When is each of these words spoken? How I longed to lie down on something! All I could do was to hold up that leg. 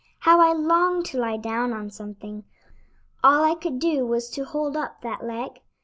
How 0.21 0.39
I 0.41 0.51
longed 0.51 1.05
to 1.11 1.19
lie 1.19 1.37
down 1.37 1.73
on 1.73 1.91
something! 1.91 2.43
All 3.23 3.43
I 3.43 3.53
could 3.53 3.77
do 3.77 4.03
was 4.03 4.31
to 4.31 4.45
hold 4.45 4.75
up 4.75 5.01
that 5.01 5.23
leg. 5.23 5.61